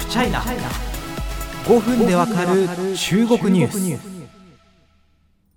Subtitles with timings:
[0.00, 2.66] フチャイナ5分でわかる
[2.96, 4.20] 中国ニュース。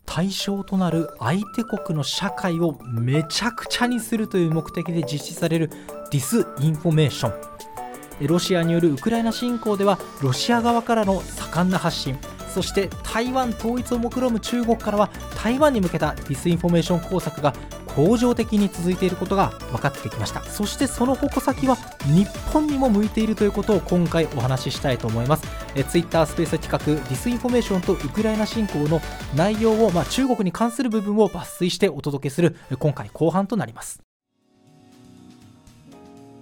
[0.05, 5.69] 対象となる相手国の社会をめちゃくちゃにするという目的で実施される
[6.11, 8.27] ディスインフォメーション。
[8.27, 12.17] ロシアによるウクライナ侵攻ではロシア側からの盛んな発信。
[12.53, 15.09] そして台湾統一を目論む中国からは
[15.41, 17.53] 台湾に向けたディスインフォメーション工作が
[17.95, 20.43] 恒常的に続いていることが分かってきました。
[20.43, 21.75] そしてその矛先は
[22.05, 25.43] 日本にも向いているということを今回お話ししたいと思います。
[25.75, 29.01] えツイッタースペース企画ディスインフォメーションとウクライナ侵攻の
[29.35, 34.01] 内容を、まあ、中国に関する部分を抜粋してお届けする今回後半となります。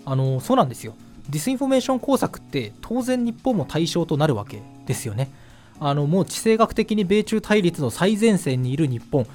[0.06, 0.96] あのそうなんですよ。
[1.30, 5.30] ディスインフォメーション工作って当然日本も対象となるわけですよね。
[5.84, 9.26] あのもう地政学的に米中対立の最前線にいる日本、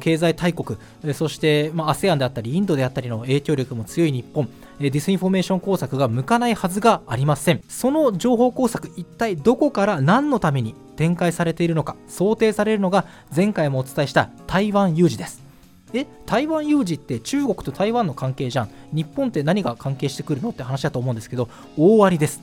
[0.00, 0.76] 経済大国、
[1.14, 4.48] そして、ま、ASEAN であったり、インドであったりの影響力も強い日本、
[4.80, 7.62] ディスインフォメーション工作が向かないはずがありません。
[7.68, 15.44] その情報工作、一体どこから何のために展開されているのか、想定されるのが前回もお伝えした台湾有事です。
[15.92, 22.42] え台湾有事って中国と台湾の関係じゃん日本って何が関係してくるのって話だと思うんですけど大ありです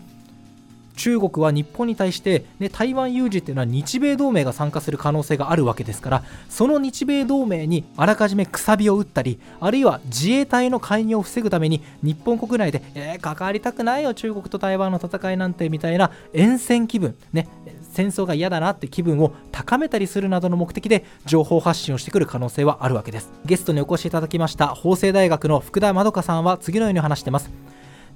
[1.01, 17.47] 中国は日本に対して、ね、台湾有事っていうのは日米同盟が参加する可能性があるわけですからその日米同盟にあらかじめくさびを打ったりあるいは自衛隊の介入を防ぐために日本国内で、えー、関わりたくないよ中国と台湾の戦いなんてみたいな厭戦気分、ね、
[17.91, 23.31] 戦争が嫌だなって気分を高めたりするなどの目的で情報発信をしてくる可能性はあるわけです。
[23.43, 27.49] ゲストにお越しいただきました法政大学の福田まどかさんは次のように話してます。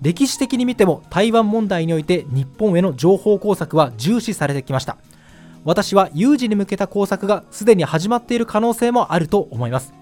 [0.01, 4.97] 歴史的に見ても台湾問題において日本への情報工作は重視されてきました。
[5.63, 9.93] 私は有事に向けた工作がすでに始まっている可能性もあると思います。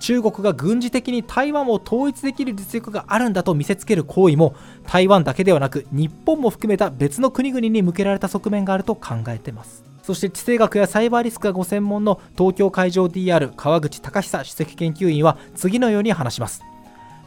[0.00, 4.54] 中国が軍事的に台湾を統一できる実力があるんだと見せつける行為も
[4.86, 9.84] 台湾だけではなく日本も含めた別の国々に向けられた側面があると考えています。
[10.02, 16.62] そして地政学やサイバーリスクがご専門の東京海上 DR 川口隆久首席研究員は次のように話します。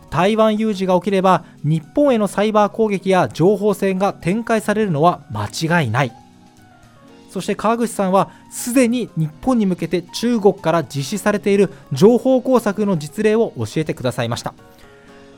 [0.10, 6.12] 台湾有事が起きれば日本へのサイバー攻撃や情報戦が展開されるのは間違いない。
[7.30, 14.54] そして川口さんはすでに日本に向けて中国から実施されている情報工作の実例を教えてくださいました。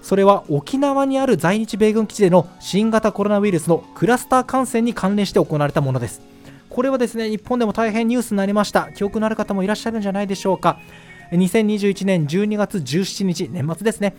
[0.02, 6.22] それは沖縄にある在日米軍基地での新型コロナウイルスのクラスター感染に関連して行われたものです。
[6.70, 8.92] これはですね日本でも大変ニュースになりました。
[8.94, 10.80] 記憶のある方もいらっしゃるんじゃないでしょうか。
[11.32, 14.16] 2021年12月17日年末ですね。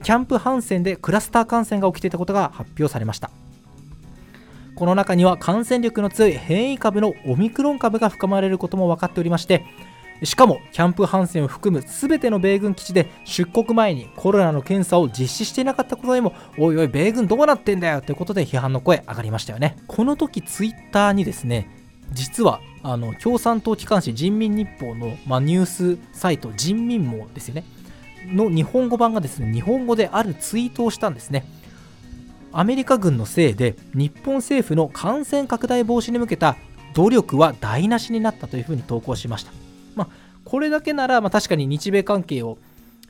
[0.00, 3.30] キャンプ・ハンセンでクラスター感染が起きていたことが発表されました。
[4.74, 9.64] この中には感染力の強い変異株のオミクロン株が含まれることも分かっておりまして
[10.22, 19.76] しかもキャンプ・ハンセンを含む全ての米軍基地で出国前にコロナの検査を実施していなかったことにもおいおい米軍どうなってんだよということで批判の声上がりましたよね。
[19.86, 21.68] この時ツイッターにですね
[22.12, 27.64] 実はあの共産党機関紙人民日報の、まあ、ニュースサイト人民網ですよね。
[28.32, 31.44] の日本語版がですね日本語であるツイートをしたんですね。
[32.52, 36.56] アメリカ軍のせいで日本政府の感染拡大防止に向けた
[36.94, 39.50] 努力は台無しになったというふうに投稿しました、
[39.96, 40.08] まあ、
[40.44, 42.58] これだけなら、まあ、確かに日米関係を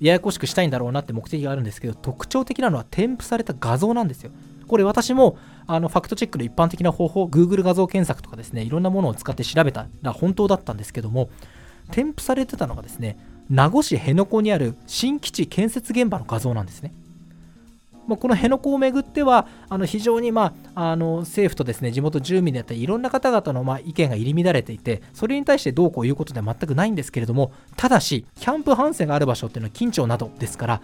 [0.00, 4.30] ややこしくしたいんだろうなって目的があるんですけど特徴的なのは添付された画像なんですよ。
[4.66, 5.36] これ私も
[5.66, 11.28] あのファクトチェックの一般的な方法 Google 画像検索とかですねいろんなものを使って調べたら本当だったんですけども
[11.90, 13.18] 添付されてたのがですね
[13.50, 16.92] 名護市辺野古にある新基地建設現場の画像なんですね。
[18.06, 30.82] まあ、この辺野古をめぐってはあの非常に、まあ、あの政府とですね地元住民であったりいろんな方々のまあ意見が入り乱れていてそれに対してどうこういうことでは全くないんですけれどもただしキャンプ・ハンセンがある場所っていうのは近町などですから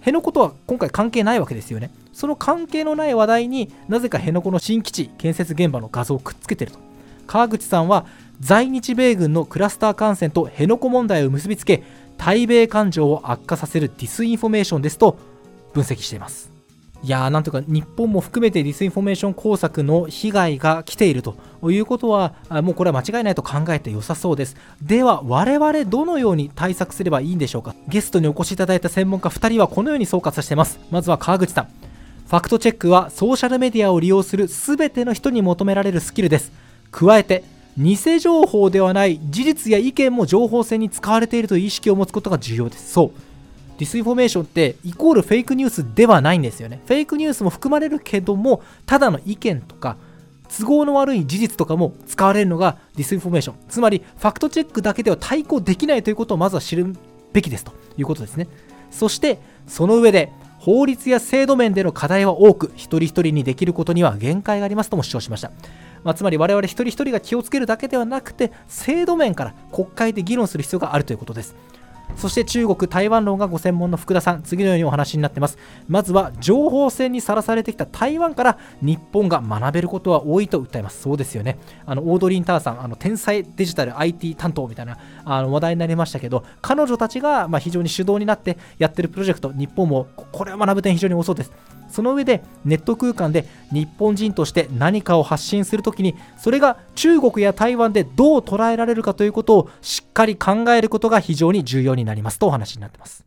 [0.00, 6.78] 辺野古とは今回関係ないわけですよねその関係のない話題になぜか辺野古の新基地建設現場の画像をくっつけてると
[7.26, 8.06] 川口さんは
[8.40, 11.82] 在日米軍のクラスター感染と辺野古問題を結びつけ
[12.16, 15.18] 対米感情を悪化させるディスインフォメーションですと
[15.72, 16.52] 分析しています。
[17.04, 21.36] いやーなんとか日本も含めてディスインフォメーション工作の被害が来ていると
[21.68, 24.56] いうことはもうこれは間違いないと考えて良さそうです。
[24.80, 27.74] では我々どのように対策すればいいんでしょうか？
[27.88, 30.78] ゲストにお越しいただいた専門家2人はこのように総括しています。
[30.92, 31.64] まずは川口さん。
[31.64, 36.52] ファクトチェックはソーシャルメディアを利用する全ての人に求められるスキルです。
[36.92, 37.42] 加えて
[37.78, 42.92] 偽情報ではない事実や意見も情報戦に使われているという意識を持つことが重要です。
[42.92, 43.10] そう。
[43.78, 46.80] ディスインフォメーションってイコールフェイクニュースではないんですよね。
[46.86, 49.96] フェイクニュースも含まれるけどもただの意見とか
[50.56, 56.94] 都合の悪い事実とかも使われるのがディスインフォメーションつまりファクトチェックだけでは対抗できないということをまずは知る
[57.32, 58.46] べきですということですね。
[58.90, 65.50] そしてその上で法律や制度面での課題は多く一人一人にできることには限界がありますとも主張しました、
[66.04, 71.54] まあ、つまり我々一人一人が気をつけるだけではなくて制度面から国会で議論する必要があるということです。
[72.16, 75.58] そして中国台湾論がご専門の福田さん次のようにお話になってます。
[75.88, 81.02] まずは情報戦にさらされてきた台湾から日本が学べることは多いと訴えます。
[81.02, 81.58] そうですよね。
[81.86, 91.52] あのオードリン・ターさんあの天才デジタル IT 担当みたいなあの話題になりましたけど彼女たちがま非常に主導になってやってるプロジェクト日本もこれは学ぶ点非常に多そうです。
[91.92, 103.24] その上でネット空間で日本人として何かを発信するときにそれが中国や台湾でどう捉えられるかということをしっかり考えることが非常に重要になりますとお話になってます。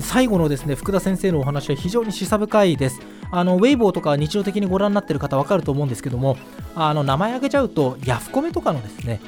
[0.00, 3.00] 最後のですね福田先生のお話は非常に示唆深いです。
[3.30, 6.36] あのウェイボーとか日常的にご覧になっている方分かると思うんですけども
[6.74, 9.20] あの名前挙げちゃうとヤフコメとかのですね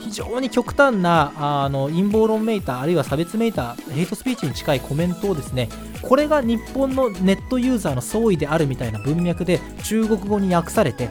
[0.00, 5.68] 非常に極端なあの陰謀論メーターあるいは差別メーターヘイトスピーチに近いコメントをですね
[6.02, 11.08] これが日本のネットユーザーの総意であるみたいな文脈で中国語に訳されて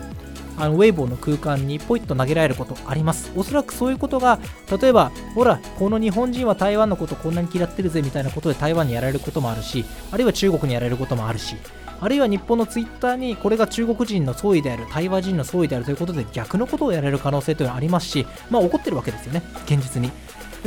[0.59, 3.31] あのウェイボーの空間にポイッと投げられることあります。
[3.35, 4.39] おそらくそういうことが
[4.79, 11.55] 例えばほらこの日本人は台湾のことこんなに嫌ってるぜみたいなことで台湾にやられることもあるしあるいは中国にやられることもあるし
[12.01, 20.11] あるいは日本のツイッターにこれが中国人の総意である台湾人の総意であるということで逆のことをやられる可能性というのはありますしまあ起こってるわけですよね現実に。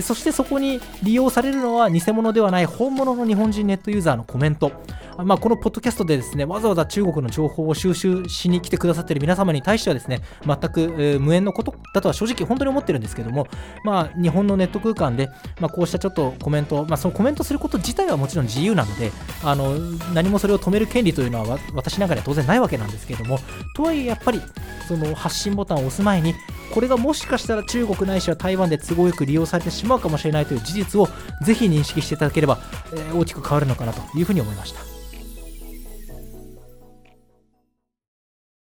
[0.01, 4.73] そしてそこに利用されるのは偽物ではない本物の日本人ネットユーザーのコメント。
[5.19, 13.47] まあ、このポッドキャストでですねわざわざ中国の情報を収集しに来てくださっている皆様に対してはですね全く、えー、無縁のことだとは正直本当に思ってるんですけども、
[13.85, 15.29] まあ、日本のネット空間で、
[15.61, 19.13] まあ、こうしたちょっとコメント、まあ、そのコメントすること自体はもちろん自由なので
[19.45, 19.79] あの
[20.15, 23.39] 何もそれを止める権利というのは私なんかには当然ないわけなんですけども
[23.75, 24.41] とはいえやっぱり
[24.89, 26.35] その発信ボタンを押す前に
[26.73, 31.09] これがもしかしたら中国ないしは台湾で都合よく利用されてしまうかもしれないという事実を
[31.45, 32.59] ぜひ認識していただければ、
[32.95, 34.92] えー、大きく変わるのかなというふうに思いました。